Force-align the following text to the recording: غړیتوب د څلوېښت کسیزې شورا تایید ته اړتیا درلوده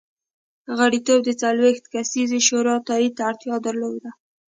غړیتوب 0.77 1.19
د 1.25 1.29
څلوېښت 1.41 1.85
کسیزې 1.93 2.39
شورا 2.47 2.75
تایید 2.87 3.13
ته 3.17 3.23
اړتیا 3.29 3.55
درلوده 3.65 4.09